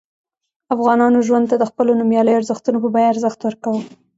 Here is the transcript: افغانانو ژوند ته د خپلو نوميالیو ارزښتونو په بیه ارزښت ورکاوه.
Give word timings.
افغانانو 0.75 1.19
ژوند 1.27 1.45
ته 1.51 1.55
د 1.59 1.63
خپلو 1.69 1.91
نوميالیو 1.99 2.39
ارزښتونو 2.39 2.77
په 2.83 2.89
بیه 2.93 3.09
ارزښت 3.11 3.39
ورکاوه. 3.41 3.81